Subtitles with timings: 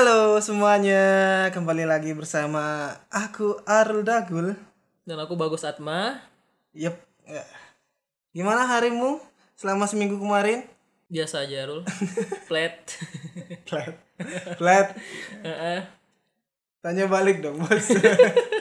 [0.00, 1.04] Halo semuanya,
[1.52, 4.56] kembali lagi bersama aku Arul Dagul.
[5.04, 6.24] Dan aku Bagus Atma.
[6.72, 6.96] Yep.
[7.28, 7.44] ya.
[8.32, 9.20] Gimana harimu
[9.60, 10.64] selama seminggu kemarin?
[11.12, 11.84] Biasa aja, Rul.
[12.48, 12.80] Flat.
[13.68, 13.92] Flat.
[14.56, 14.96] Flat.
[16.80, 17.92] Tanya balik dong, Bos.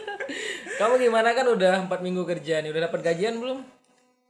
[0.84, 2.76] Kamu gimana kan udah empat minggu kerja nih?
[2.76, 3.64] Udah dapat gajian belum?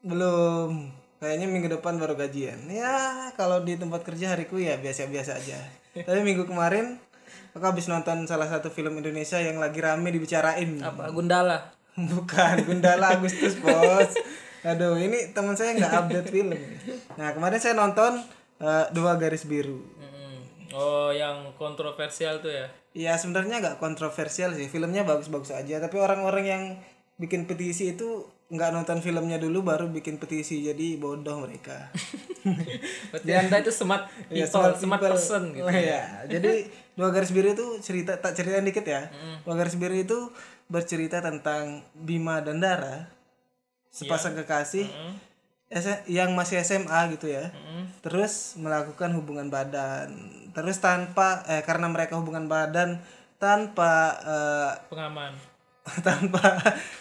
[0.05, 0.93] Belum.
[1.17, 2.69] Kayaknya minggu depan baru gajian.
[2.69, 5.57] Ya, kalau di tempat kerja hariku ya biasa-biasa aja.
[6.05, 6.99] Tapi minggu kemarin
[7.51, 10.79] aku habis nonton salah satu film Indonesia yang lagi rame dibicarain.
[10.79, 11.09] Apa?
[11.11, 11.73] Gundala.
[12.13, 14.15] Bukan, Gundala Agustus Bos.
[14.63, 16.59] Aduh, ini teman saya nggak update film.
[17.15, 18.19] Nah, kemarin saya nonton
[18.59, 19.99] eh, Dua Garis Biru.
[20.69, 22.67] Oh, yang kontroversial tuh ya?
[22.93, 25.81] Ya sebenarnya nggak kontroversial sih, filmnya bagus-bagus aja.
[25.81, 26.63] Tapi orang-orang yang
[27.17, 31.93] bikin petisi itu nggak nonton filmnya dulu baru bikin petisi, jadi bodoh mereka.
[33.13, 34.97] Berarti Anda itu smart people, Ya, smart, people.
[34.99, 35.63] person gitu.
[35.63, 36.03] Oh, iya.
[36.33, 39.07] Jadi Dua Garis Biru itu cerita tak ceritain dikit ya.
[39.45, 40.33] Dua Garis Biru itu
[40.65, 43.07] bercerita tentang Bima dan Dara,
[43.87, 44.89] sepasang kekasih
[45.69, 47.53] S- yang masih SMA gitu ya.
[48.01, 50.09] Terus melakukan hubungan badan.
[50.51, 52.99] Terus tanpa eh karena mereka hubungan badan
[53.37, 55.37] tanpa eh, Pengaman.
[56.07, 56.41] tanpa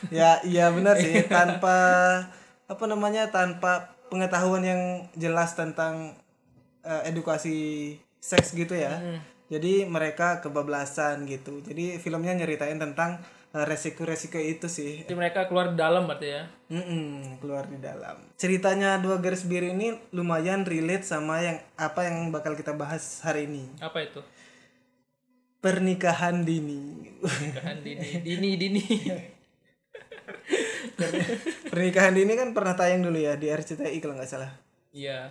[0.08, 1.24] ya iya benar sih.
[1.28, 1.76] Tanpa
[2.68, 4.82] apa namanya tanpa pengetahuan yang
[5.16, 6.16] jelas tentang
[6.84, 9.00] eh, edukasi seks gitu ya.
[9.48, 11.64] Jadi mereka kebablasan gitu.
[11.64, 13.24] Jadi filmnya nyeritain tentang
[13.56, 15.04] eh, resiko-resiko itu sih.
[15.08, 16.42] Jadi mereka keluar di dalam berarti ya?
[16.68, 18.20] Mm-mm, keluar di dalam.
[18.36, 23.48] Ceritanya dua garis biru ini lumayan relate sama yang apa yang bakal kita bahas hari
[23.48, 23.72] ini.
[23.80, 24.20] Apa itu?
[25.58, 28.06] Pernikahan dini Nikahan dini.
[28.22, 28.84] Dini, dini.
[31.68, 34.50] pernikahan dini kan pernah tayang dulu ya di RCTI kalau nggak salah
[34.90, 35.30] Iya.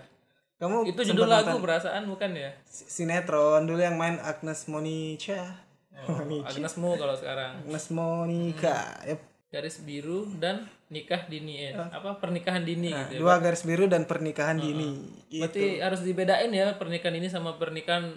[0.58, 2.52] kamu Itu judul lagu nonton perasaan bukan ya?
[2.66, 5.64] sinetron dulu yang main Agnes Monica
[5.97, 7.58] Oh, Agnesmu kalau sekarang.
[7.64, 9.19] Agnes Monica Yep.
[9.50, 13.19] Garis biru dan nikah dini eh, apa pernikahan dini gitu ya.
[13.19, 14.94] dua garis biru dan pernikahan dini
[15.25, 15.41] Gitu.
[15.41, 18.13] Berarti harus dibedain ya pernikahan ini sama pernikahan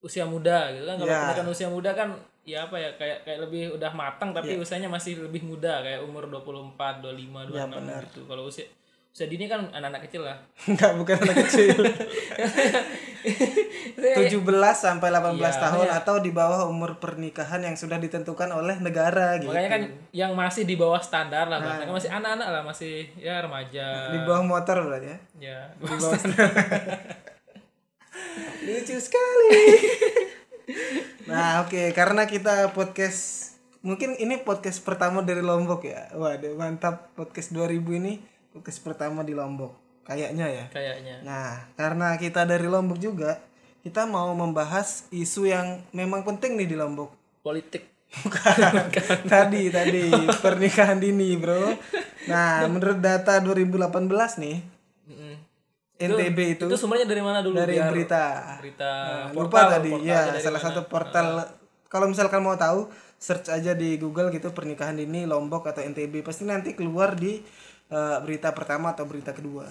[0.00, 0.96] usia muda gitu kan.
[0.96, 1.18] Kalau Ya.
[1.24, 2.08] pernikahan usia muda kan
[2.42, 4.58] ya apa ya kayak kayak lebih udah matang tapi Ya.
[4.58, 8.00] usianya masih lebih muda kayak umur 24, 25, 26 Ya, benar.
[8.04, 8.24] gitu.
[8.24, 8.64] Kalau usia
[9.08, 10.38] usia dini kan anak-anak kecil lah.
[10.70, 11.74] Enggak bukan anak kecil
[13.98, 14.38] 17
[14.70, 19.50] sampai 18 Iya, tahun atau di bawah umur pernikahan yang sudah ditentukan oleh negara gitu
[19.50, 19.82] Makanya kan
[20.12, 21.66] yang masih di bawah standar lah Nah.
[21.74, 23.86] bahkan masih anak-anak lah masih ya remaja.
[24.08, 25.60] di bawah motor berarti ya Ya.
[25.74, 26.14] di bawah
[28.64, 29.50] lucu sekali
[31.28, 37.54] nah oke karena kita podcast mungkin ini podcast pertama dari Lombok ya waduh mantap podcast
[37.54, 38.20] 2000 ini
[38.52, 39.72] podcast pertama di Lombok
[40.04, 41.16] kayaknya ya Kayaknya.
[41.22, 43.40] nah karena kita dari Lombok juga
[43.80, 47.86] kita mau membahas isu yang memang penting nih di Lombok Politik.
[48.08, 48.88] Bukan.
[49.28, 50.08] tadi tadi
[50.40, 51.76] pernikahan dini bro
[52.24, 54.08] nah menurut data 2018
[54.40, 54.56] nih.
[55.98, 57.54] NTB itu, Itu sumbernya dari mana dulu?
[57.54, 58.24] dari Biar berita.
[58.56, 59.90] berita Nah, portal, lupa tadi.
[59.90, 60.66] portalnya ya salah mana?
[60.70, 61.26] satu portal.
[61.84, 62.86] Kalau misalkan mau tahu
[63.16, 67.42] search aja di Google gitu pernikahan dini Lombok atau NTB pasti nanti keluar di
[67.88, 69.66] eh, berita pertama atau berita kedua.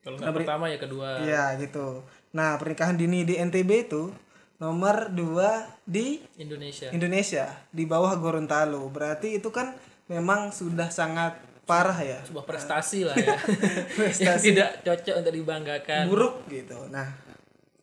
[0.00, 1.08] Kalau nggak pertama ya kedua.
[1.18, 2.04] Iya gitu.
[2.32, 4.12] Nah pernikahan dini di NTB itu
[4.54, 6.92] nomor dua di Indonesia.
[6.92, 8.84] Indonesia di bawah Gorontalo.
[8.92, 9.72] Berarti itu kan
[10.04, 13.36] memang sudah sangat parah ya Sebuah prestasi lah ya.
[14.24, 16.02] yang tidak cocok untuk dibanggakan.
[16.08, 16.76] buruk gitu.
[16.92, 17.16] Nah,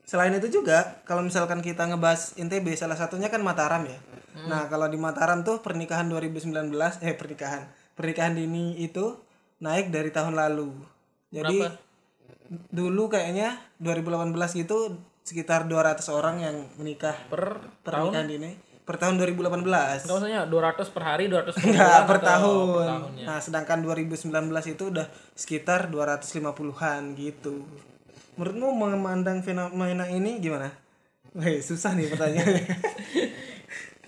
[0.06, 4.00] selain itu juga kalau misalkan kita ngebahas NTB salah satunya kan Mataram ya.
[4.48, 6.72] Nah, kalau di Mataram tuh pernikahan 2019
[7.04, 9.20] eh pernikahan pernikahan dini itu
[9.62, 10.72] naik dari tahun lalu.
[11.34, 11.78] Jadi Berapa?
[12.72, 19.64] dulu kayaknya 2018 gitu sekitar 200 orang yang menikah Per pernikahan dini per tahun 2018.
[19.64, 22.68] Enggak maksudnya 200 per hari, 200 per Enggak, per tahun.
[22.68, 23.26] Per tahun ya.
[23.32, 24.28] Nah, sedangkan 2019
[24.68, 27.64] itu udah sekitar 250-an gitu.
[28.36, 30.68] Menurutmu memandang fenomena ini gimana?
[31.32, 32.64] Wih, susah nih pertanyaannya.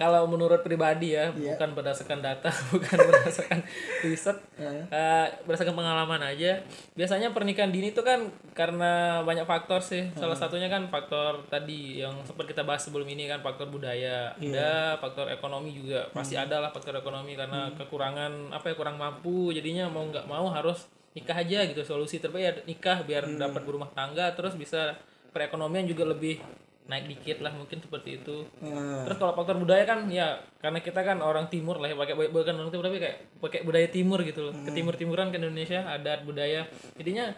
[0.04, 1.56] Kalau menurut pribadi ya, Iya.
[1.56, 3.64] bukan berdasarkan data, bukan berdasarkan
[4.04, 6.60] riset, eh, berdasarkan pengalaman aja.
[6.92, 10.12] Biasanya pernikahan dini itu kan karena banyak faktor sih.
[10.14, 15.00] Salah satunya kan faktor tadi yang sempat kita bahas sebelum ini kan faktor budaya, ada
[15.00, 16.12] faktor ekonomi juga.
[16.12, 20.52] Pasti ada lah faktor ekonomi karena kekurangan apa ya kurang mampu, jadinya mau nggak mau
[20.52, 20.84] harus
[21.14, 21.80] nikah aja gitu.
[21.82, 25.00] Solusi terbaik ya nikah biar dapat berumah tangga terus bisa
[25.32, 26.38] perekonomian juga lebih
[26.84, 28.44] naik dikit lah mungkin seperti itu.
[28.60, 32.16] Nah, Terus kalau faktor budaya kan ya karena kita kan orang timur lah ya pakai
[32.28, 34.54] bukan orang timur tapi kayak pakai budaya timur gitu loh.
[34.68, 36.68] Ke timur-timuran ke Indonesia adat budaya.
[37.00, 37.32] Jadinya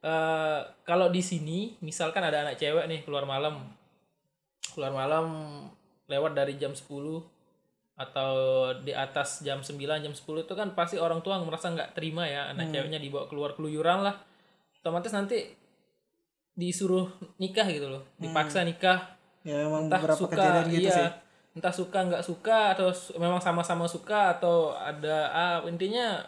[0.00, 3.64] eh kalau di sini misalkan ada anak cewek nih keluar malam.
[4.76, 5.26] Keluar malam
[6.06, 6.84] lewat dari jam 10
[8.00, 8.32] atau
[8.80, 12.48] di atas jam 9 jam 10 itu kan pasti orang tua merasa nggak terima ya
[12.52, 14.16] anak ceweknya dibawa keluar keluyuran lah.
[14.80, 15.59] Otomatis nanti
[16.60, 17.08] disuruh
[17.40, 18.04] nikah gitu loh.
[18.20, 19.16] Dipaksa nikah.
[19.40, 20.96] Ya memang entah beberapa suka kejadian gitu iya.
[21.00, 21.08] sih.
[21.56, 26.20] Entah suka nggak suka atau su- memang sama-sama suka atau ada ah, intinya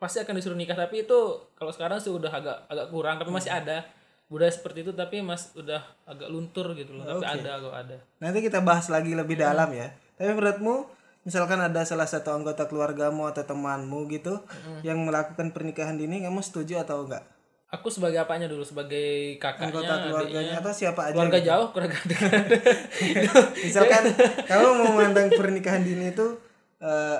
[0.00, 0.74] pasti akan disuruh nikah.
[0.74, 1.18] Tapi itu
[1.52, 3.84] kalau sekarang sih udah agak agak kurang tapi masih ada.
[4.26, 7.06] Budaya seperti itu tapi mas udah agak luntur gitu loh.
[7.06, 7.96] Tapi ada kok ada.
[8.18, 9.92] Nanti kita bahas lagi lebih dalam ya.
[10.18, 14.42] Tapi menurutmu misalkan ada salah satu anggota keluargamu atau temanmu gitu
[14.86, 17.35] yang melakukan pernikahan dini kamu setuju atau enggak
[17.76, 18.64] aku sebagai apanya dulu?
[18.64, 21.98] Sebagai kakaknya anggota keluarganya atau siapa aja keluarga jauh keluarga.
[22.08, 22.32] Dekat
[23.60, 24.02] misalkan
[24.48, 26.26] kamu mau memandang pernikahan dini itu
[26.80, 27.18] eh,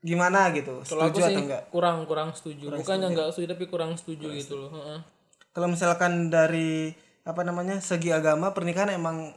[0.00, 0.80] gimana gitu?
[0.82, 1.62] Kalau aku setuju sih atau enggak?
[1.68, 2.64] kurang kurang setuju.
[2.72, 4.98] Bukannya nggak setuju tapi kurang setuju gitu loh Heeh.
[5.52, 9.30] kalau misalkan dari apa namanya segi agama pernikahan emang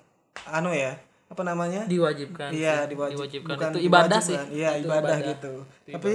[0.48, 1.90] anu ya apa namanya?
[1.90, 3.50] Diwajibkan iya diwajib, diwajibkan.
[3.58, 4.38] bukan itu ibadah sih.
[4.54, 5.54] iya Itu ibadah, gitu.
[5.90, 6.14] Tapi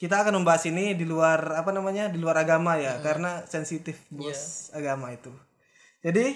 [0.00, 3.04] kita akan membahas ini di luar apa namanya di luar agama ya Hmm.
[3.04, 4.16] karena sensitif Iya.
[4.16, 4.40] bos
[4.72, 5.28] agama itu.
[6.00, 6.34] Jadi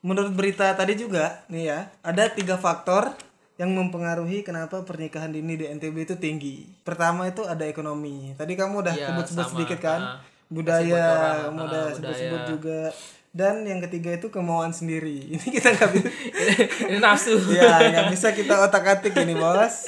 [0.00, 3.14] menurut berita tadi juga nih ya ada tiga faktor
[3.54, 6.66] yang mempengaruhi kenapa pernikahan dini di NTB itu tinggi.
[6.82, 8.34] Pertama itu ada ekonomi.
[8.34, 10.00] Tadi kamu udah Iya, sebut-sebut sedikit kan?
[10.02, 10.18] Ah.
[10.44, 11.06] budaya
[11.48, 12.80] kamu ah, udah sebut-sebut juga.
[13.30, 15.22] Dan yang ketiga itu kemauan sendiri.
[15.32, 16.08] Ini kita nggak bisa
[16.84, 17.34] ini nafsu.
[17.50, 19.86] Ya nggak bisa kita otak atik ini bos.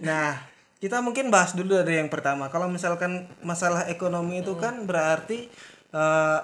[0.00, 0.49] Nah
[0.80, 2.48] kita mungkin bahas dulu dari yang pertama.
[2.48, 5.52] Kalau misalkan masalah ekonomi itu kan berarti
[5.92, 6.40] eh,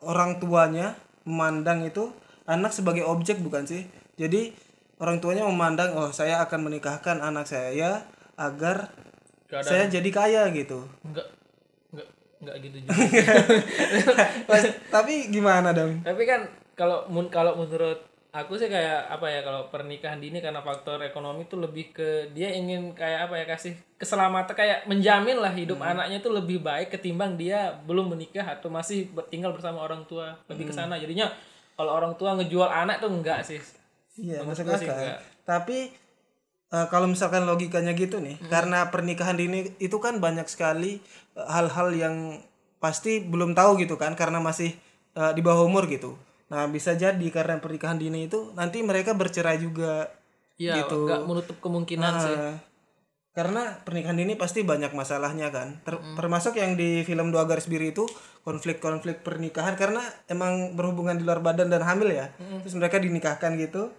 [0.00, 0.96] orang tuanya
[1.28, 2.08] memandang itu
[2.48, 3.84] anak sebagai objek bukan sih?
[4.16, 4.56] Jadi
[4.98, 8.08] orang tuanya memandang oh saya akan menikahkan anak saya
[8.40, 8.88] agar
[9.52, 9.62] ada.
[9.62, 10.88] saya jadi kaya gitu.
[11.04, 11.28] Enggak
[11.92, 12.08] enggak
[12.40, 12.92] enggak gitu juga.
[14.48, 19.40] Mas, tapi gimana dong tapi kan kalau mun kalau menurut aku sih kayak apa ya
[19.40, 23.78] kalau pernikahan dini karena faktor ekonomi tuh lebih ke dia ingin kayak apa ya kasih
[23.94, 29.06] keselamatan kayak menjamin lah hidup anaknya tuh lebih baik ketimbang dia belum menikah atau masih
[29.30, 31.30] tinggal bersama orang tua lebih ke sana jadinya
[31.74, 33.62] kalau orang tua ngejual anak tuh enggak sih
[34.14, 34.78] Iya, masuk akal.
[34.78, 35.18] enggak.
[35.42, 35.78] Tapi
[36.70, 38.46] eh, kalau misalkan logikanya gitu nih, Hmm.
[38.46, 41.02] karena pernikahan dini itu kan banyak sekali
[41.34, 42.38] eh, hal-hal yang
[42.78, 44.70] pasti belum tahu gitu kan, karena masih
[45.14, 46.14] eh, di bawah umur gitu.
[46.48, 50.08] Nah bisa jadi karena pernikahan dini itu nanti mereka bercerai juga.
[50.54, 51.04] Iya, Gitu.
[51.04, 52.54] enggak menutup kemungkinan sih Nah,
[53.34, 56.14] karena pernikahan dini pasti banyak masalahnya kan, Ter- Hmm.
[56.14, 58.06] termasuk yang di film Dua Garis Biru itu
[58.46, 59.98] konflik-konflik pernikahan karena
[60.28, 62.62] emang berhubungan di luar badan dan hamil ya, Hmm.
[62.62, 63.90] terus mereka dinikahkan gitu,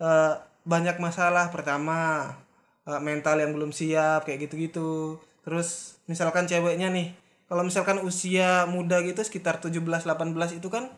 [0.00, 2.34] eh, banyak masalah pertama
[2.82, 7.14] eh, mental yang belum siap kayak gitu-gitu, terus misalkan ceweknya nih,
[7.46, 10.90] kalau misalkan usia muda gitu sekitar 17-18 itu kan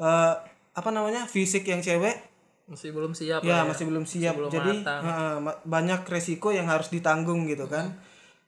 [0.00, 0.34] eh,
[0.72, 2.16] apa namanya fisik yang cewek?
[2.70, 4.34] Masih belum siap ya lah masih belum siap.
[4.38, 4.70] belum jadi
[5.42, 7.98] ma- banyak resiko yang harus ditanggung gitu kan.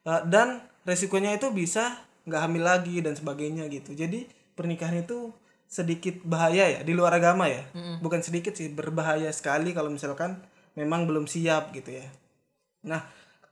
[0.03, 3.93] Eh, dan resikonya itu bisa nggak hamil lagi dan sebagainya gitu.
[3.93, 5.35] Jadi pernikahan itu
[5.67, 7.65] sedikit bahaya ya di luar agama ya.
[8.05, 10.39] Bukan sedikit sih berbahaya sekali kalau misalkan
[10.79, 12.07] memang belum siap gitu ya.
[12.87, 13.03] Nah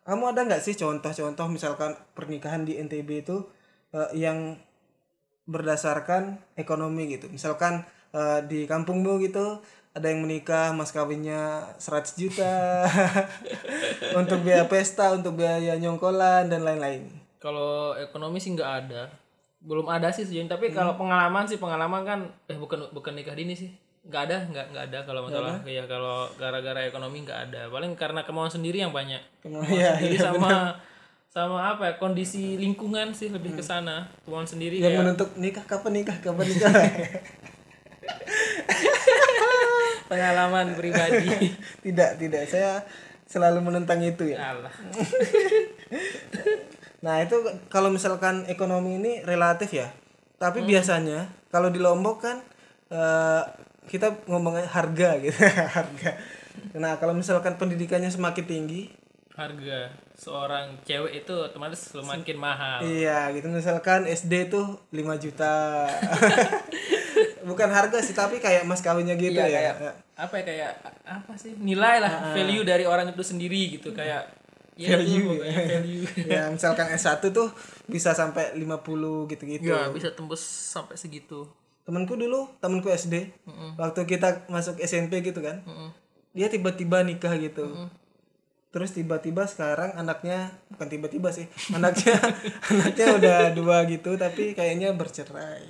[0.05, 3.37] kamu ada nggak sih contoh-contoh misalkan pernikahan di NTB itu
[3.91, 4.55] eh, yang
[5.50, 7.82] berdasarkan ekonomi gitu misalkan
[8.14, 9.58] eh, di kampungmu gitu
[9.91, 12.87] ada yang menikah mas kawinnya 100 juta
[14.20, 17.10] untuk biaya pesta untuk biaya nyongkolan dan lain-lain
[17.41, 19.08] Kalau ekonomi sih nggak ada.
[19.65, 20.51] Belum ada sih sejauh ini.
[20.53, 22.20] Tapi kalau pengalaman sih pengalaman kan
[22.53, 23.72] eh bukan bukan nikah dini sih.
[24.05, 27.72] Nggak ada, nggak nggak ada kalau masalah ya kalau gara-gara ekonomi nggak ada.
[27.72, 29.24] Paling karena kemauan sendiri yang banyak.
[29.41, 30.77] Kemauan Iya, sendiri sama
[31.31, 34.10] sama apa ya kondisi lingkungan sih lebih ke sana.
[34.27, 36.75] Kemauan sendiri yang kayak menentuk nikah kapan nikah kapan nikah
[40.10, 41.55] pengalaman pribadi.
[41.87, 42.82] tidak tidak saya
[43.31, 44.75] selalu menentang itu ya Alah.
[47.01, 47.32] Nah itu
[47.72, 49.89] kalau misalkan ekonomi ini relatif ya.
[50.37, 52.44] Tapi biasanya kalau di Lombok kan
[52.93, 53.43] eh,
[53.89, 56.20] kita ngomongnya harga gitu, harga.
[56.77, 58.93] Nah kalau misalkan pendidikannya semakin tinggi,
[59.41, 62.85] Harga seorang cewek itu otomatis semakin mahal.
[62.85, 65.89] iya gitu misalkan SD tuh 5 juta.
[67.41, 69.73] Bukan harga sih tapi kayak mas kawinnya gitu Iya, ya.
[69.73, 74.29] kayak apa ya kayak apa sih nilai lah value dari orang itu sendiri gitu kayak
[74.77, 77.49] ya Value, pokoknya value ya misalkan S1 tuh
[77.87, 78.61] bisa sampai 50
[79.27, 79.69] gitu-gitu.
[79.69, 81.49] ya bisa tembus sampai segitu
[81.81, 83.35] Temanku dulu, temanku SD,
[83.75, 85.65] waktu kita masuk SMP gitu kan.
[86.31, 87.67] Dia tiba-tiba nikah gitu.
[88.70, 92.15] Terus tiba-tiba sekarang anaknya bukan tiba-tiba sih, anaknya
[92.70, 95.67] anaknya udah dua gitu tapi kayaknya bercerai.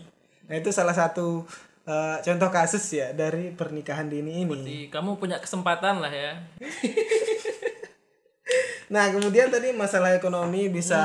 [0.46, 1.48] Nah, itu salah satu
[1.88, 4.52] eh, contoh kasus ya dari pernikahan dini ini.
[4.52, 6.32] Jadi kamu punya kesempatan lah ya.
[8.90, 10.98] Nah, kemudian tadi masalah ekonomi bisa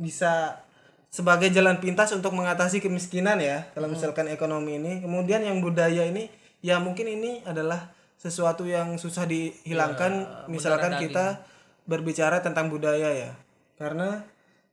[0.00, 0.64] bisa
[1.12, 3.68] sebagai jalan pintas untuk mengatasi kemiskinan ya.
[3.76, 6.32] Kalau misalkan ekonomi ini, kemudian yang budaya ini
[6.64, 11.46] ya mungkin ini adalah sesuatu yang susah dihilangkan misalkan kita
[11.86, 13.32] berbicara tentang budaya ya.
[13.78, 14.24] Karena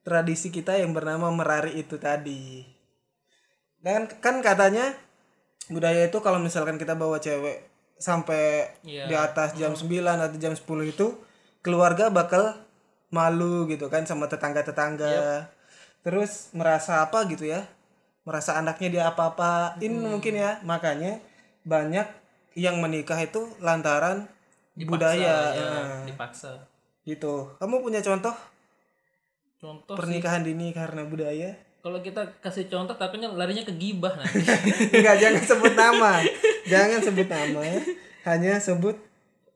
[0.02, 2.64] tradisi kita yang bernama merari itu tadi.
[3.80, 4.96] Dan kan katanya
[5.68, 7.68] budaya itu kalau misalkan kita bawa cewek
[8.00, 9.06] sampai Iya.
[9.08, 11.06] di atas jam 9 atau jam 10 itu
[11.64, 12.56] keluarga bakal
[13.14, 15.46] malu gitu kan sama tetangga-tetangga.
[16.04, 17.64] Terus merasa apa gitu ya?
[18.24, 20.60] Merasa anaknya dia apa-apain mungkin ya.
[20.64, 21.20] Makanya
[21.64, 22.23] banyak
[22.54, 24.26] yang menikah itu lantaran
[24.76, 25.52] budaya.
[25.52, 26.66] ya, Nah, dipaksa.
[27.02, 27.50] gitu.
[27.56, 28.32] Kamu punya contoh
[29.56, 31.52] Contoh sih, pernikahan dini karena budaya?
[31.78, 34.40] kalau kita kasih contoh takutnya larinya ke gibah nanti.
[34.96, 36.24] Enggak, jangan sebut nama.
[36.64, 37.80] jangan sebut nama ya.
[38.24, 38.96] Hanya sebut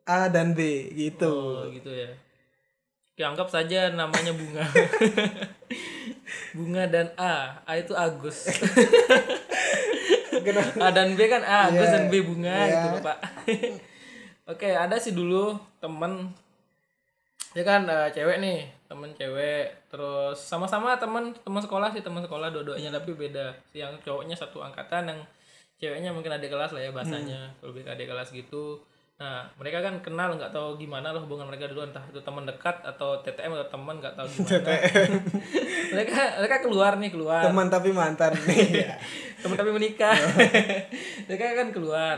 [0.05, 0.61] A dan B
[0.93, 1.25] gitu.
[1.25, 2.12] Oh, gitu ya.
[3.11, 4.61] Oke, anggap saja namanya bunga.
[6.57, 7.64] bunga dan A.
[7.64, 8.45] A itu Agus.
[10.78, 11.80] A dan B kan A, Iya.
[11.85, 12.71] dan B bunga Iya.
[12.71, 13.18] gitu loh, Pak.
[14.52, 16.33] Oke, ada sih dulu temen
[17.52, 22.49] ya kan eh, cewek nih, temen cewek, terus sama-sama temen teman sekolah sih teman sekolah
[22.49, 23.52] dua-duanya tapi beda.
[23.66, 25.21] Si yang cowoknya satu angkatan, yang
[25.76, 28.80] ceweknya mungkin adik kelas lah ya bahasanya, kalau lebih ke adik kelas gitu.
[29.18, 32.87] Nah, mereka kan kenal nggak tahu gimana loh hubungan mereka dulu entah itu teman dekat
[32.87, 34.70] atau TTM atau teman nggak tahu gimana.
[35.94, 37.42] mereka mereka keluar nih keluar.
[37.42, 38.87] Teman tapi mantan nih.
[39.42, 40.14] teman tapi menikah.
[41.26, 42.16] Mereka kan keluar.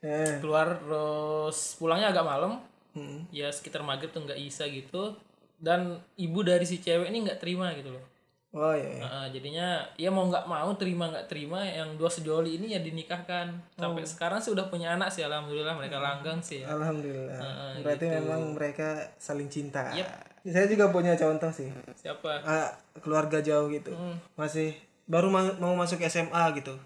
[0.00, 2.64] Eh, keluar terus pulangnya agak malam.
[2.92, 3.24] Hmm.
[3.32, 5.16] ya sekitar maghrib tuh nggak isa gitu.
[5.56, 8.11] Dan ibu dari si cewek ini nggak terima gitu loh
[8.52, 8.84] Oh iya.
[8.84, 9.00] iya.
[9.00, 9.66] Nah, jadinya
[9.96, 13.48] ya mau nggak mau terima nggak terima yang dua sejoli ini ya dinikahkan
[13.80, 17.32] sampai sekarang sih udah punya anak sih alhamdulillah mereka langgeng sih ya Alhamdulillah.
[17.32, 19.88] Heeh, Berarti memang mereka saling cinta.
[19.96, 20.08] Yep.
[20.52, 21.72] Saya juga punya contoh sih.
[21.96, 22.68] siapa Ah,
[23.00, 23.96] keluarga jauh gitu.
[23.96, 24.20] Hmm.
[24.36, 24.76] Masih
[25.08, 26.76] baru ma- mau masuk SMA gitu.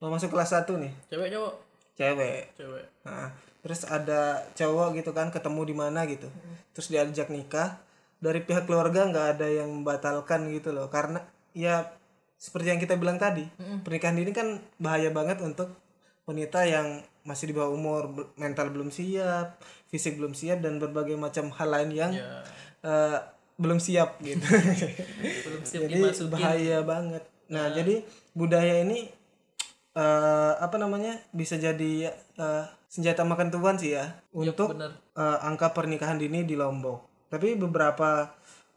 [0.00, 1.54] Mau masuk kelas 1 nih, cewek cowok
[1.92, 2.56] cewek.
[2.56, 3.28] cewek Nah,
[3.60, 6.26] terus ada cowok gitu kan ketemu di mana gitu.
[6.72, 7.76] Terus diajak nikah.
[8.22, 10.86] Dari pihak keluarga nggak ada yang membatalkan gitu loh.
[10.86, 11.18] Karena
[11.52, 11.90] ya
[12.38, 13.46] seperti yang kita bilang tadi,
[13.82, 15.74] pernikahan dini kan bahaya banget untuk
[16.26, 21.54] wanita yang masih di bawah umur, mental belum siap, fisik belum siap dan berbagai macam
[21.54, 22.42] hal lain yang ya
[22.82, 23.18] eh,
[23.58, 24.42] belum siap gitu.
[25.46, 27.22] belum siap jadi dimasukin bahaya banget.
[27.52, 28.02] Nah, jadi
[28.34, 29.10] budaya ini
[29.92, 35.76] eh apa namanya bisa jadi eh, senjata makan tuan sih ya untuk bener eh, angka
[35.76, 37.11] pernikahan dini di Lombok.
[37.32, 38.28] Tapi beberapa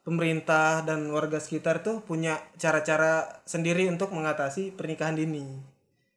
[0.07, 5.43] pemerintah dan warga sekitar tuh punya cara-cara sendiri untuk mengatasi pernikahan dini.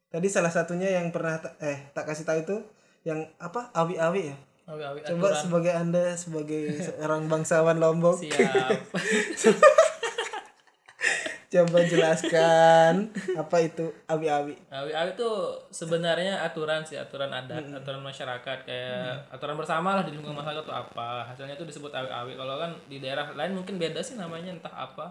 [0.07, 2.57] Tadi salah satunya yang pernah ta- eh tak kasih tahu itu
[3.02, 4.37] yang apa awi-awi ya.
[4.68, 8.85] awi awi Coba sebagai anda sebagai seorang bangsawan Lombok siap
[11.49, 13.09] coba jelaskan.
[13.35, 13.88] Apa itu?
[14.05, 14.55] Awi-awi.
[14.69, 15.31] Awi awi itu
[15.73, 17.78] sebenarnya aturan sih aturan adat Hmm.
[17.81, 18.59] aturan masyarakat.
[18.69, 21.25] Kayak aturan bersama lah di lingkungan masyarakat itu apa.
[21.25, 24.73] Hasilnya itu disebut awi awi kalau kan di daerah lain mungkin beda sih namanya entah
[24.73, 25.09] apa.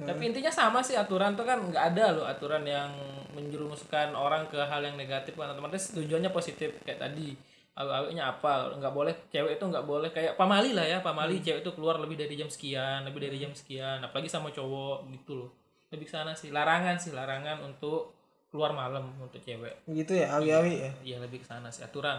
[0.00, 0.08] Hmm.
[0.08, 2.88] tapi intinya sama sih aturan tuh kan nggak ada loh aturan yang
[3.36, 5.36] menjerumuskan orang ke hal yang negatif.
[5.36, 7.36] Kan otomatis tujuannya positif kayak tadi
[7.80, 11.44] awi awinya apa nggak boleh cewek itu nggak boleh kayak pamali lah ya pamali Hmm.
[11.48, 15.32] cewek itu keluar lebih dari jam sekian lebih dari jam sekian apalagi sama cowok gitu
[15.40, 15.50] loh
[15.90, 18.12] lebih ke sana sih larangan sih larangan untuk
[18.50, 20.90] keluar malam untuk cewek Gitu ya awi-awi ya.
[21.02, 22.18] Iya lebih ke sana sih aturan.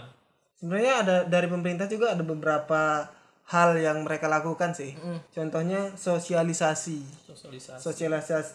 [0.55, 3.09] Sebenarnya ada dari pemerintah juga ada beberapa
[3.51, 4.95] hal yang mereka lakukan sih.
[4.95, 5.19] Mm.
[5.27, 7.03] Contohnya sosialisasi.
[7.27, 7.83] Sosialisasi.
[7.83, 8.51] Sosialisasi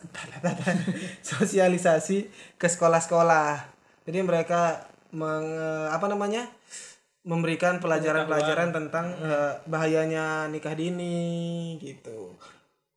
[1.36, 2.18] sosialisasi
[2.56, 3.60] ke sekolah-sekolah.
[4.08, 5.44] Jadi mereka meng,
[5.92, 6.48] apa namanya?
[7.26, 12.38] Memberikan pelajaran-pelajaran tentang eh, bahayanya nikah dini gitu.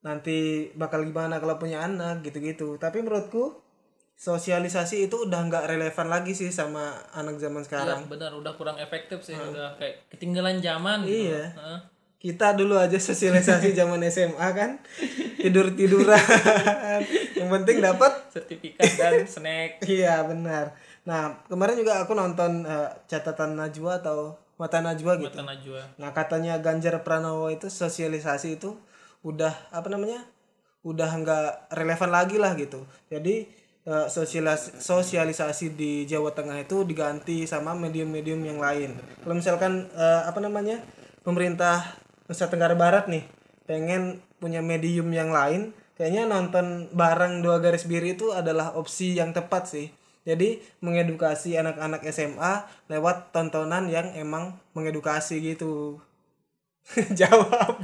[0.06, 2.78] Nanti bakal gimana kalau punya anak gitu-gitu.
[2.78, 3.58] Tapi menurutku
[4.14, 8.04] sosialisasi itu udah nggak relevan lagi sih sama anak zaman sekarang.
[8.04, 11.32] Iya benar udah kurang efektif sih udah kayak ketinggalan zaman gitu.
[11.32, 11.46] Iya.
[11.56, 11.80] Heeh.
[12.20, 14.84] kita dulu aja sosialisasi zaman SMA kan
[15.40, 16.20] tidur tiduran
[17.40, 19.80] yang penting dapat Sertifikat dan snack.
[19.88, 20.76] iya benar
[21.08, 25.32] nah kemarin juga aku nonton eh, catatan Najwa atau mata Najwa gitu.
[25.32, 25.82] Mata Najwa.
[25.96, 28.75] nah katanya Ganjar Pranowo itu sosialisasi itu
[29.24, 30.24] udah apa namanya
[30.84, 32.84] udah nggak relevan lagi lah gitu.
[33.12, 33.48] Jadi
[33.88, 38.96] eh, sosialis sosialisasi di Jawa Tengah itu diganti sama medium-medium yang lain.
[39.24, 40.79] Kalau misalkan eh, apa namanya
[41.24, 41.84] pemerintah
[42.29, 43.25] Nusa Tenggara Barat nih
[43.70, 49.36] pengen punya medium yang lain kayaknya nonton bareng dua garis biru itu adalah opsi yang
[49.36, 49.88] tepat sih
[50.30, 52.54] Jadi mengedukasi anak-anak SMA
[52.86, 55.98] lewat tontonan yang emang mengedukasi gitu.
[57.20, 57.82] Jawab.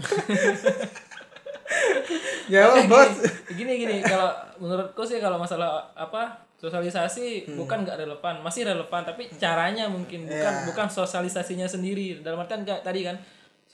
[2.46, 3.10] Jawab, Oke, Bos.
[3.50, 4.30] gini, gini gini kalau
[4.62, 7.58] menurutku sih kalau masalah apa sosialisasi Hmm.
[7.58, 10.64] bukan nggak relevan masih relevan tapi caranya mungkin bukan Ya.
[10.64, 13.18] bukan sosialisasinya sendiri dalam artian kayak tadi kan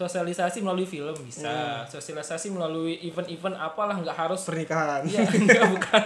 [0.01, 1.85] sosialisasi melalui film bisa Hmm.
[1.85, 5.05] sosialisasi melalui event-event apalah nggak harus Pernikahan.
[5.05, 6.03] Iya, enggak bukan.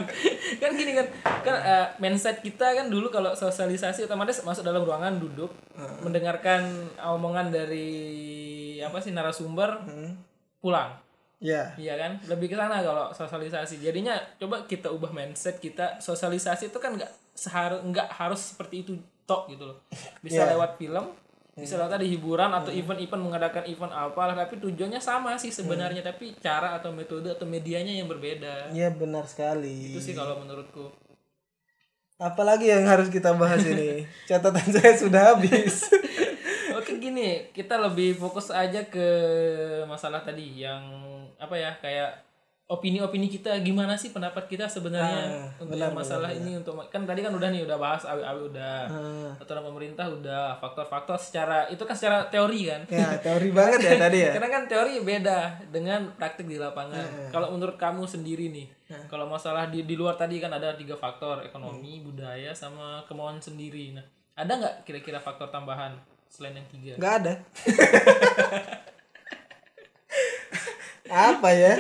[0.58, 1.08] Kan gini kan,
[1.42, 5.56] kan eh, mindset kita kan dulu kalau sosialisasi otomatis masuk dalam ruangan duduk,
[6.02, 6.68] mendengarkan
[7.00, 7.88] omongan dari
[8.80, 9.80] apa sih narasumber,
[10.60, 10.92] pulang.
[11.40, 11.72] Ya.
[11.76, 12.12] Iya kan?
[12.26, 13.78] Lebih ke sana kalau sosialisasi.
[13.78, 16.00] Jadinya coba kita ubah mindset kita.
[16.00, 18.92] Sosialisasi itu kan nggak seharus nggak harus seperti itu
[19.24, 19.78] tok gitu loh.
[20.20, 20.56] Bisa Iya.
[20.56, 21.06] lewat film,
[21.56, 26.36] bisa lewat tadi hiburan atau event-event mengadakan event apalah tapi tujuannya sama sih sebenarnya tapi
[26.44, 28.76] cara atau metode atau medianya yang berbeda.
[28.76, 29.96] Iya benar sekali.
[29.96, 30.92] Itu sih kalau menurutku.
[32.20, 34.04] Apalagi yang harus kita bahas ini?
[34.30, 35.88] Catatan saya sudah habis.
[36.80, 39.08] Oke gini, kita lebih fokus aja ke
[39.88, 40.84] masalah tadi yang
[41.40, 42.20] apa ya kayak
[42.66, 47.22] opini-opini kita gimana sih pendapat kita sebenarnya Ah, untuk benar, masalah ini untuk kan tadi
[47.22, 49.30] kan udah nih udah bahas awi-awi udah Ah.
[49.38, 54.18] aturan pemerintah udah faktor-faktor secara itu kan secara teori kan ya, teori banget ya tadi
[54.20, 54.32] ya.
[54.36, 58.66] karena kan teori beda dengan praktik di lapangan kalau menurut kamu sendiri nih
[59.06, 63.94] kalau masalah di di luar tadi kan ada tiga faktor ekonomi budaya sama kemauan sendiri
[63.94, 65.94] nah ada nggak kira-kira faktor tambahan
[66.28, 67.34] selain yang tiga Nggak ada.
[71.06, 71.78] Apa ya?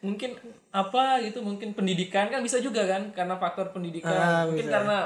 [0.00, 0.38] Mungkin
[0.70, 4.74] apa gitu mungkin pendidikan kan bisa juga kan karena faktor pendidikan Ah, mungkin bisa.
[4.74, 4.98] karena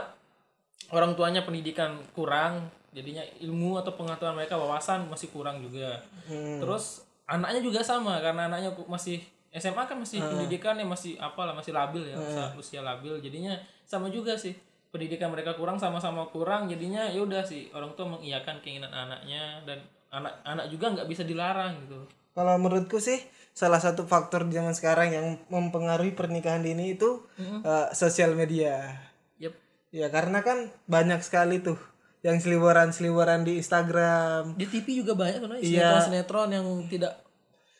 [0.90, 6.60] orang tuanya pendidikan kurang jadinya ilmu atau pengetahuan mereka wawasan masih kurang juga Hmm.
[6.60, 9.16] terus anaknya juga sama karena anaknya masih
[9.50, 10.28] SMA kan masih Ah.
[10.28, 14.52] pendidikan yang masih apalah masih labil ya usia, usia labil jadinya sama juga sih
[14.88, 19.80] pendidikan mereka kurang sama-sama kurang jadinya ya udah sih orang tua mengiyakan keinginan anaknya dan
[20.10, 21.96] anak anak juga nggak bisa dilarang gitu
[22.32, 23.16] Kalau menurutku sih
[23.52, 28.96] salah satu faktor di zaman sekarang yang mempengaruhi pernikahan dini itu eh, sosial media.
[29.38, 29.54] Yep.
[29.92, 31.76] Ya karena kan banyak sekali tuh
[32.22, 34.54] yang seliweran-seliweran di Instagram.
[34.56, 35.70] Di TV juga banyak sebenarnya Iya.
[36.06, 37.14] sinetron-sinetron yang tidak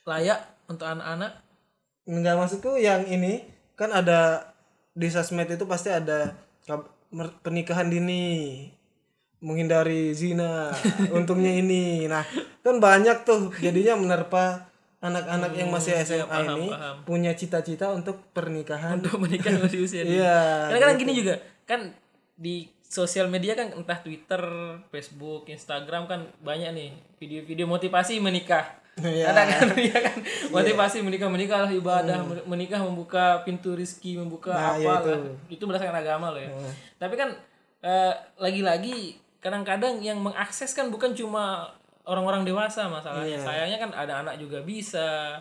[0.02, 1.32] layak untuk anak-anak.
[2.11, 3.46] Enggak maksudku yang ini
[3.78, 4.50] kan ada
[4.92, 6.35] di sosmed itu pasti ada
[7.42, 8.66] pernikahan dini
[9.42, 10.70] menghindari zina
[11.16, 12.22] untungnya ini nah
[12.62, 14.70] kan banyak tuh jadinya menerpa
[15.02, 16.96] anak-anak yang masih SMA ini paham.
[17.02, 21.90] punya cita-cita untuk pernikahan Untuk menikah masih usia iya Karena kadang gini juga, kan
[22.38, 24.42] di sosial media kan entah Twitter,
[24.92, 28.78] Facebook, Instagram kan banyak nih video-video motivasi menikah.
[29.00, 29.32] Iya.
[29.32, 30.18] Ada kan ya kan
[30.52, 35.32] motivasi menikah menikah ibadah menikah membuka pintu rizki membuka Nah, apa ya lah.
[35.48, 36.52] itu berdasarkan agama loh ya.
[37.00, 37.32] Tapi kan
[37.80, 41.72] eh, lagi-lagi kadang-kadang yang mengakses kan bukan cuma
[42.04, 43.38] orang-orang dewasa masalahnya.
[43.38, 45.38] Sayangnya kan ada anak juga bisa.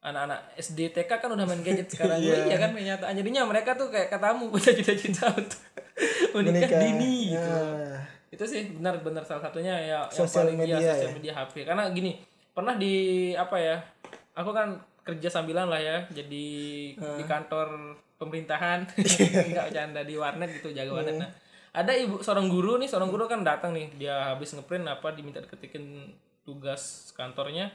[0.00, 4.08] Anak-anak SD TK kan udah main gadget sekarang iya kan kenyataan jadinya mereka tuh kayak
[4.08, 5.60] katamu punya cita-cita untuk
[6.40, 6.80] menikah Menikah.
[6.80, 7.52] dini gitu.
[7.52, 8.00] Nah,
[8.32, 11.16] Itu sih benar-benar salah satunya ya Sosial yang paling media iya, sosial ya.
[11.20, 11.54] media HP.
[11.68, 12.16] Karena gini,
[12.56, 12.94] pernah di
[13.36, 13.76] apa ya?
[14.40, 16.46] Aku kan kerja sambilan lah ya, jadi
[16.96, 21.20] di kantor pemerintahan, enggak bercanda di warnet gitu jaga warnet.
[21.20, 21.28] Nah,
[21.70, 25.38] ada ibu seorang guru nih, seorang guru kan datang nih, dia habis ngeprint apa diminta
[25.42, 27.70] ketikin tugas kantornya.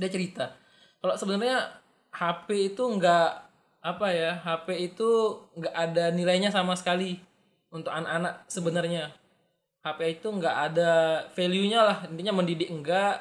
[0.00, 0.54] Dia cerita,
[0.98, 1.78] kalau sebenarnya
[2.10, 3.46] HP itu enggak
[3.84, 4.38] apa ya?
[4.42, 5.10] HP itu
[5.54, 7.22] enggak ada nilainya sama sekali
[7.70, 9.14] untuk anak-anak sebenarnya.
[9.84, 10.92] HP itu nggak ada
[11.36, 13.20] value-nya lah intinya mendidik enggak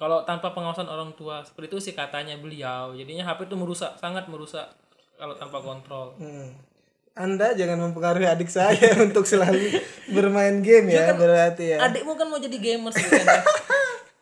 [0.00, 4.32] kalau tanpa pengawasan orang tua seperti itu sih katanya beliau jadinya HP itu merusak sangat
[4.32, 4.64] merusak
[5.20, 6.56] kalau tanpa kontrol hmm.
[7.12, 9.76] Anda jangan mempengaruhi adik saya untuk selalu
[10.08, 11.78] bermain game ya, berarti ya.
[11.84, 13.42] adikmu kan mau jadi gamers gitu kan ya.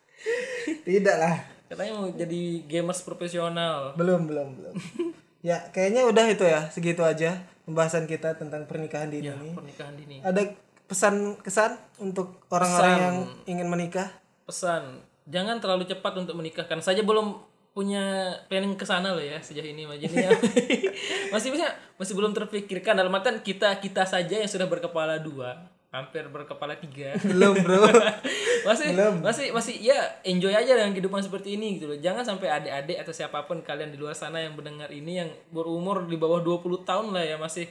[0.87, 1.35] Tidak lah.
[1.71, 4.75] katanya mau jadi gamers profesional Belum, belum, belum.
[5.49, 9.55] ya, kayaknya udah itu ya, segitu aja pembahasan kita tentang pernikahan dini ini.
[9.55, 10.51] pernikahan dini Ada
[10.91, 14.11] pesan kesan untuk orang-orang yang ingin menikah?
[14.43, 14.99] pesan
[15.31, 17.39] jangan terlalu cepat untuk menikah karena saja belum
[17.71, 20.03] punya planning ke sana loh ya sejauh ini Mas.
[20.03, 20.35] jadinya
[21.35, 26.23] masih bisa masih belum terpikirkan dalam artian kita kita saja yang sudah berkepala dua hampir
[26.31, 27.83] berkepala tiga Belum, Bro.
[28.69, 33.03] masih masih masih ya enjoy aja dengan kehidupan seperti ini gitu loh jangan sampai adik-adik
[33.03, 36.87] atau siapa pun kalian di luar sana yang mendengar ini yang berumur di bawah 20
[36.87, 37.67] tahun lah ya masih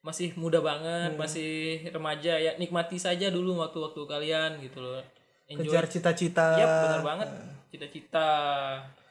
[0.00, 5.04] masih muda banget masih remaja ya nikmati saja dulu waktu-waktu kalian gitu loh
[5.50, 6.46] enjoy Kejar cita-cita.
[6.56, 7.28] Yap, benar banget.
[7.74, 8.28] Cita-cita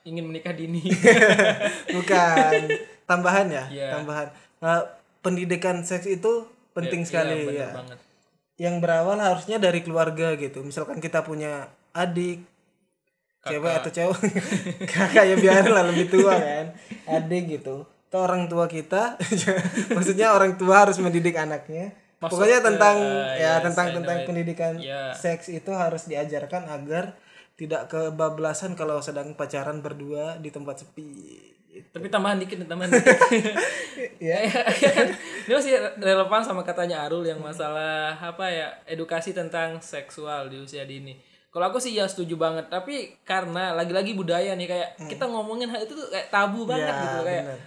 [0.03, 0.81] ingin menikah dini.
[1.95, 2.53] Bukan.
[3.03, 3.88] Tambahan ya, Iya.
[3.95, 4.27] tambahan.
[4.59, 4.83] Eh,
[5.19, 7.99] pendidikan seks itu penting Iya, sekali bener ya banget.
[8.55, 12.43] yang berawal harusnya dari keluarga gitu misalkan kita punya adik
[13.41, 14.19] cewek atau cewek
[14.91, 16.65] kakak ya biarlah lebih tua kan
[17.09, 19.15] adik gitu atau orang tua kita
[19.95, 25.15] maksudnya orang tua harus mendidik anaknya pokoknya tentang eh, ya yes, tentang tentang pendidikan Ya.
[25.15, 27.15] seks itu harus diajarkan agar
[27.60, 31.12] tidak kebablasan kalau sedang pacaran berdua di tempat sepi
[31.69, 31.88] gitu.
[31.91, 33.19] Tapi tambahan dikit, tambahan dikit.
[34.32, 34.39] ya
[35.43, 40.88] Ini masih relevan sama katanya Arul yang masalah apa ya edukasi tentang seksual di usia
[40.88, 41.19] dini.
[41.50, 45.82] Kalau aku sih ya setuju banget, tapi karena lagi-lagi budaya nih kayak kita ngomongin hal
[45.82, 47.60] itu tuh kayak tabu banget Ya, gitu kayak bener.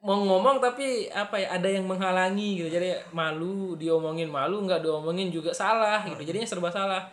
[0.00, 5.28] mau ngomong tapi apa ya ada yang menghalangi gitu jadi malu diomongin malu nggak diomongin
[5.28, 7.04] juga salah gitu jadinya serba salah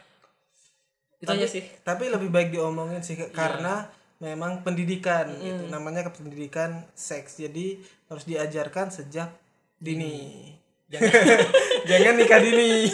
[1.23, 1.63] itu aja sih.
[1.81, 3.31] tapi lebih baik diomongin sih Iya.
[3.31, 3.87] karena
[4.19, 5.67] memang pendidikan gitu.
[5.67, 7.37] Namanya pendidikan seks.
[7.37, 9.31] Jadi harus diajarkan sejak
[9.77, 10.47] dini.
[10.87, 11.11] Jangan.
[11.89, 12.87] Jangan nikah dini.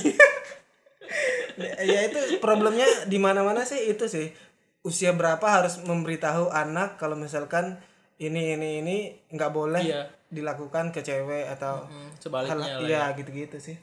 [1.59, 4.31] Ya itu problemnya di mana mana sih itu sih.
[4.79, 7.77] Usia berapa harus memberitahu anak kalau misalkan
[8.17, 10.07] ini ini ini nggak boleh Iya.
[10.29, 13.75] dilakukan ke cewek atau Hmm, hal sebaliknya lah iya gitu-gitu sih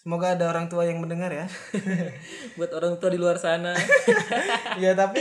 [0.00, 1.46] semoga ada orang tua yang mendengar ya.
[2.56, 3.76] Buat orang tua di luar sana.
[4.80, 5.20] Ya tapi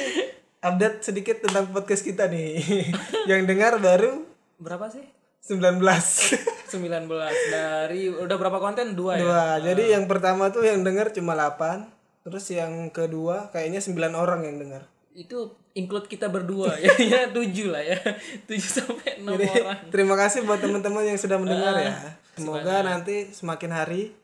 [0.64, 2.64] update sedikit tentang podcast kita nih.
[3.30, 4.24] Yang dengar baru
[4.56, 5.04] berapa sih?
[5.40, 7.10] 19 19
[7.50, 8.94] dari udah berapa konten?
[8.94, 9.24] Dua ya?
[9.24, 9.46] Dua.
[9.60, 11.90] Jadi yang pertama tuh yang dengar cuma 8
[12.28, 14.84] terus yang kedua kayaknya 9 orang yang dengar.
[15.16, 16.78] Itu include kita berdua.
[16.78, 17.98] Ya ya tujuh lah ya.
[18.46, 19.90] Tujuh sampai enam jadi orang.
[19.90, 21.92] terima kasih buat teman-teman yang sudah mendengar ya.
[22.40, 24.16] semoga nanti semakin hari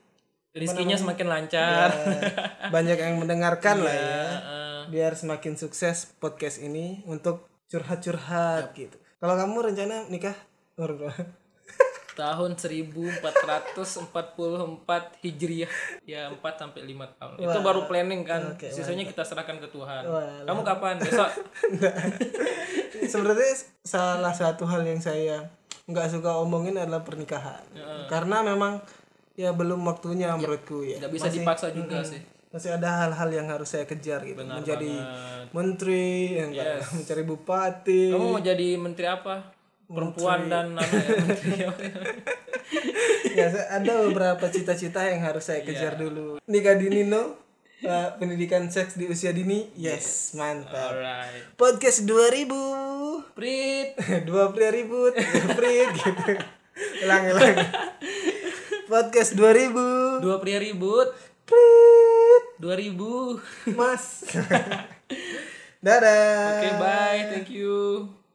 [0.56, 1.88] rizkinya semakin lancar.
[1.92, 2.32] Eh,
[2.74, 4.16] banyak yang mendengarkan lah ya.
[4.40, 8.96] Eh, biar semakin sukses podcast ini untuk curhat-curhat gitu.
[9.20, 10.36] Kalau kamu rencana nikah?
[10.80, 11.22] Umur berapa?
[12.16, 13.76] tahun 1444
[15.20, 15.68] Hijriah.
[16.08, 17.36] Ya 4 sampai 5 tahun.
[17.44, 18.56] Itu baru planning kan.
[18.56, 20.02] Sisanya kita serahkan ke Tuhan.
[20.48, 20.96] Kamu kapan?
[20.96, 21.28] Besok?
[23.12, 23.52] Sebenarnya
[23.84, 25.52] salah satu hal yang saya
[25.86, 27.62] nggak suka omongin adalah pernikahan.
[28.08, 28.80] Karena memang
[29.36, 30.96] ya belum waktunya menurutku ya.
[30.98, 32.18] nggak bisa dipaksa juga sih.
[32.48, 34.40] Masih ada hal-hal yang harus saya kejar gitu.
[34.40, 34.88] Menjadi
[35.52, 38.02] menteri yang enggak mencari bupati.
[38.16, 39.52] Kamu mau jadi menteri apa?
[39.86, 41.68] Perempuan dan anak ya menteri ya.
[43.52, 46.40] Saya- ada beberapa cita-cita yang harus saya kejar dulu.
[46.48, 47.36] Nikah dini no?
[47.84, 49.68] Uh, pendidikan seks di usia dini?
[49.76, 50.96] Yes mantap.
[50.96, 51.44] Alright.
[51.60, 53.92] Podcast 2000 Prit.
[54.28, 55.12] Dua pria ribut
[55.52, 56.40] prit gitu.
[57.04, 57.56] Ulang ulang
[58.86, 61.10] podcast 2000 dua pria ribut.
[61.46, 63.42] Prit 2000
[63.74, 64.26] mas.
[65.84, 66.58] Dadah.
[66.58, 67.22] Oke bye.
[67.30, 68.25] Thank you